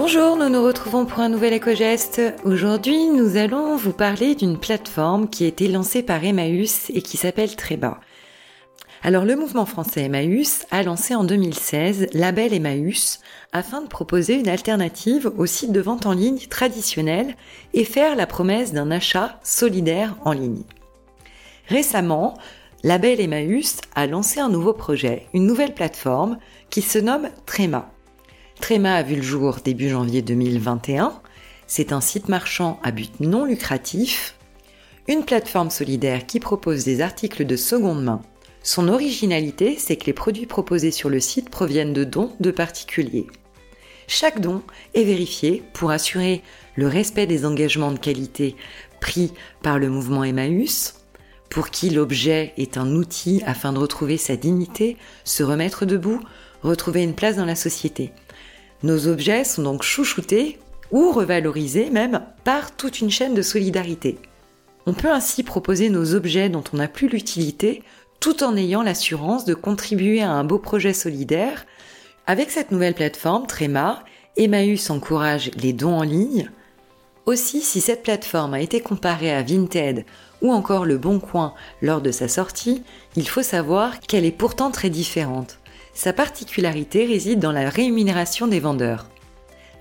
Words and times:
Bonjour, 0.00 0.36
nous 0.36 0.48
nous 0.48 0.62
retrouvons 0.62 1.06
pour 1.06 1.18
un 1.18 1.28
nouvel 1.28 1.54
éco-geste. 1.54 2.22
Aujourd'hui, 2.44 3.08
nous 3.08 3.36
allons 3.36 3.74
vous 3.74 3.92
parler 3.92 4.36
d'une 4.36 4.56
plateforme 4.56 5.28
qui 5.28 5.42
a 5.42 5.48
été 5.48 5.66
lancée 5.66 6.04
par 6.04 6.24
Emmaüs 6.24 6.88
et 6.90 7.02
qui 7.02 7.16
s'appelle 7.16 7.56
Treba. 7.56 7.98
Alors, 9.02 9.24
le 9.24 9.34
mouvement 9.34 9.66
français 9.66 10.04
Emmaüs 10.04 10.66
a 10.70 10.84
lancé 10.84 11.16
en 11.16 11.24
2016 11.24 12.10
Label 12.12 12.54
Emmaüs 12.54 13.18
afin 13.52 13.82
de 13.82 13.88
proposer 13.88 14.34
une 14.34 14.48
alternative 14.48 15.32
au 15.36 15.46
site 15.46 15.72
de 15.72 15.80
vente 15.80 16.06
en 16.06 16.12
ligne 16.12 16.46
traditionnel 16.48 17.34
et 17.74 17.82
faire 17.82 18.14
la 18.14 18.28
promesse 18.28 18.72
d'un 18.72 18.92
achat 18.92 19.40
solidaire 19.42 20.14
en 20.24 20.30
ligne. 20.30 20.62
Récemment, 21.66 22.38
Label 22.84 23.20
Emmaüs 23.20 23.78
a 23.96 24.06
lancé 24.06 24.38
un 24.38 24.48
nouveau 24.48 24.74
projet, 24.74 25.26
une 25.34 25.44
nouvelle 25.44 25.74
plateforme 25.74 26.38
qui 26.70 26.82
se 26.82 27.00
nomme 27.00 27.30
Tréma. 27.46 27.90
Tréma 28.68 28.96
a 28.96 29.02
vu 29.02 29.16
le 29.16 29.22
jour 29.22 29.60
début 29.64 29.88
janvier 29.88 30.20
2021. 30.20 31.14
C'est 31.66 31.90
un 31.90 32.02
site 32.02 32.28
marchand 32.28 32.78
à 32.82 32.90
but 32.90 33.18
non 33.18 33.46
lucratif, 33.46 34.34
une 35.08 35.24
plateforme 35.24 35.70
solidaire 35.70 36.26
qui 36.26 36.38
propose 36.38 36.84
des 36.84 37.00
articles 37.00 37.46
de 37.46 37.56
seconde 37.56 38.04
main. 38.04 38.20
Son 38.62 38.88
originalité, 38.88 39.76
c'est 39.78 39.96
que 39.96 40.04
les 40.04 40.12
produits 40.12 40.44
proposés 40.44 40.90
sur 40.90 41.08
le 41.08 41.18
site 41.18 41.48
proviennent 41.48 41.94
de 41.94 42.04
dons 42.04 42.30
de 42.40 42.50
particuliers. 42.50 43.26
Chaque 44.06 44.38
don 44.38 44.60
est 44.92 45.04
vérifié 45.04 45.62
pour 45.72 45.90
assurer 45.90 46.42
le 46.76 46.88
respect 46.88 47.26
des 47.26 47.46
engagements 47.46 47.92
de 47.92 47.98
qualité 47.98 48.54
pris 49.00 49.32
par 49.62 49.78
le 49.78 49.88
mouvement 49.88 50.24
Emmaüs, 50.24 50.96
pour 51.48 51.70
qui 51.70 51.88
l'objet 51.88 52.52
est 52.58 52.76
un 52.76 52.94
outil 52.94 53.42
afin 53.46 53.72
de 53.72 53.78
retrouver 53.78 54.18
sa 54.18 54.36
dignité, 54.36 54.98
se 55.24 55.42
remettre 55.42 55.86
debout, 55.86 56.20
retrouver 56.62 57.02
une 57.02 57.14
place 57.14 57.36
dans 57.36 57.46
la 57.46 57.56
société. 57.56 58.12
Nos 58.82 59.08
objets 59.08 59.44
sont 59.44 59.62
donc 59.62 59.82
chouchoutés 59.82 60.58
ou 60.92 61.10
revalorisés 61.10 61.90
même 61.90 62.22
par 62.44 62.76
toute 62.76 63.00
une 63.00 63.10
chaîne 63.10 63.34
de 63.34 63.42
solidarité. 63.42 64.18
On 64.86 64.94
peut 64.94 65.10
ainsi 65.10 65.42
proposer 65.42 65.90
nos 65.90 66.14
objets 66.14 66.48
dont 66.48 66.64
on 66.72 66.76
n'a 66.76 66.88
plus 66.88 67.08
l'utilité 67.08 67.82
tout 68.20 68.42
en 68.42 68.56
ayant 68.56 68.82
l'assurance 68.82 69.44
de 69.44 69.54
contribuer 69.54 70.22
à 70.22 70.30
un 70.30 70.44
beau 70.44 70.58
projet 70.58 70.92
solidaire. 70.92 71.66
Avec 72.26 72.50
cette 72.50 72.72
nouvelle 72.72 72.94
plateforme, 72.94 73.46
Tréma, 73.46 74.02
Emmaüs 74.36 74.90
encourage 74.90 75.50
les 75.56 75.72
dons 75.72 75.98
en 75.98 76.02
ligne. 76.02 76.50
Aussi, 77.26 77.60
si 77.60 77.80
cette 77.80 78.02
plateforme 78.02 78.54
a 78.54 78.60
été 78.60 78.80
comparée 78.80 79.34
à 79.34 79.42
Vinted 79.42 80.04
ou 80.40 80.52
encore 80.52 80.86
Le 80.86 80.98
Bon 80.98 81.20
Coin 81.20 81.52
lors 81.82 82.00
de 82.00 82.10
sa 82.10 82.28
sortie, 82.28 82.82
il 83.16 83.28
faut 83.28 83.42
savoir 83.42 84.00
qu'elle 84.00 84.24
est 84.24 84.30
pourtant 84.30 84.70
très 84.70 84.88
différente. 84.88 85.57
Sa 85.98 86.12
particularité 86.12 87.06
réside 87.06 87.40
dans 87.40 87.50
la 87.50 87.68
rémunération 87.68 88.46
des 88.46 88.60
vendeurs. 88.60 89.08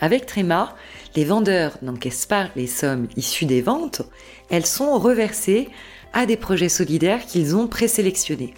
Avec 0.02 0.26
Tréma, 0.26 0.76
les 1.16 1.24
vendeurs 1.24 1.78
n'encaissent 1.84 2.26
pas 2.26 2.48
les 2.56 2.66
sommes 2.66 3.08
issues 3.16 3.46
des 3.46 3.62
ventes, 3.62 4.02
elles 4.50 4.66
sont 4.66 4.98
reversées 4.98 5.70
à 6.14 6.26
des 6.26 6.36
projets 6.36 6.70
solidaires 6.70 7.24
qu'ils 7.24 7.56
ont 7.56 7.68
présélectionnés. 7.68 8.56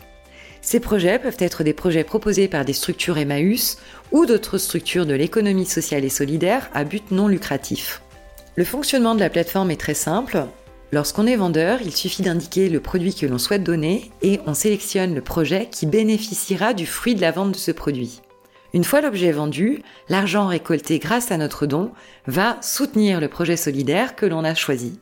Ces 0.62 0.80
projets 0.80 1.20
peuvent 1.20 1.36
être 1.40 1.66
des 1.66 1.74
projets 1.74 2.06
proposés 2.06 2.48
par 2.48 2.64
des 2.64 2.72
structures 2.72 3.18
Emmaüs 3.18 3.78
ou 4.14 4.26
d'autres 4.26 4.58
structures 4.58 5.06
de 5.06 5.14
l'économie 5.14 5.66
sociale 5.66 6.06
et 6.06 6.10
solidaire 6.10 6.70
à 6.74 6.86
but 6.86 7.12
non 7.12 7.28
lucratif. 7.28 8.02
Le 8.56 8.64
fonctionnement 8.64 9.16
de 9.16 9.20
la 9.20 9.30
plateforme 9.30 9.72
est 9.72 9.82
très 9.82 9.96
simple. 9.96 10.46
Lorsqu'on 10.92 11.28
est 11.28 11.36
vendeur, 11.36 11.84
il 11.84 11.96
suffit 11.96 12.24
d'indiquer 12.24 12.68
le 12.68 12.80
produit 12.80 13.14
que 13.14 13.28
l'on 13.28 13.38
souhaite 13.38 13.64
donner 13.64 14.10
et 14.24 14.40
on 14.48 14.56
sélectionne 14.56 15.14
le 15.14 15.22
projet 15.22 15.68
qui 15.70 15.86
bénéficiera 15.86 16.74
du 16.74 16.88
fruit 16.88 17.14
de 17.14 17.22
la 17.22 17.32
vente 17.32 17.52
de 17.52 17.58
ce 17.58 17.70
produit. 17.70 18.22
Une 18.74 18.84
fois 18.84 19.02
l'objet 19.02 19.32
vendu, 19.32 19.84
l'argent 20.10 20.48
récolté 20.48 20.98
grâce 20.98 21.32
à 21.32 21.38
notre 21.38 21.68
don 21.68 21.92
va 22.26 22.58
soutenir 22.62 23.20
le 23.20 23.28
projet 23.28 23.56
solidaire 23.56 24.16
que 24.16 24.26
l'on 24.26 24.44
a 24.44 24.56
choisi. 24.56 25.00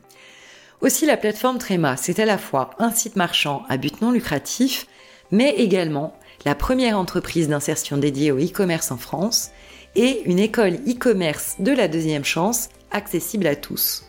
Aussi 0.82 1.06
la 1.06 1.16
plateforme 1.16 1.58
Tréma, 1.58 1.96
c'est 1.96 2.20
à 2.20 2.26
la 2.26 2.38
fois 2.38 2.70
un 2.78 2.90
site 2.90 3.16
marchand 3.16 3.62
à 3.70 3.78
but 3.78 4.02
non 4.02 4.10
lucratif, 4.10 4.86
mais 5.30 5.54
également 5.56 6.14
la 6.44 6.54
première 6.54 6.98
entreprise 6.98 7.48
d'insertion 7.48 7.96
dédiée 7.96 8.30
au 8.30 8.38
e-commerce 8.38 8.90
en 8.90 8.98
France 8.98 9.50
et 9.96 10.22
une 10.26 10.38
école 10.38 10.74
e-commerce 10.86 11.56
de 11.60 11.72
la 11.72 11.88
deuxième 11.88 12.24
chance 12.24 12.68
accessible 12.90 13.46
à 13.46 13.56
tous 13.56 14.04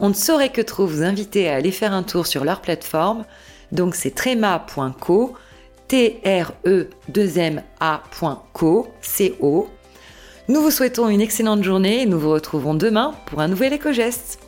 on 0.00 0.10
ne 0.10 0.14
saurait 0.14 0.52
que 0.52 0.60
trop 0.60 0.86
vous 0.86 1.02
inviter 1.02 1.48
à 1.48 1.56
aller 1.56 1.72
faire 1.72 1.92
un 1.92 2.02
tour 2.02 2.26
sur 2.26 2.44
leur 2.44 2.60
plateforme. 2.60 3.24
Donc 3.72 3.94
c'est 3.94 4.14
trema.co, 4.14 5.34
T-R-E-2-M-A.co, 5.88 8.88
C-O. 9.00 9.68
Nous 10.48 10.62
vous 10.62 10.70
souhaitons 10.70 11.08
une 11.08 11.20
excellente 11.20 11.62
journée 11.62 12.02
et 12.02 12.06
nous 12.06 12.18
vous 12.18 12.30
retrouverons 12.30 12.74
demain 12.74 13.14
pour 13.26 13.40
un 13.40 13.48
nouvel 13.48 13.74
éco-geste. 13.74 14.47